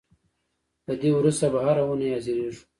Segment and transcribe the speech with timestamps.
[0.87, 2.61] له دې وروسته به هر اوونۍ حاضرېږو.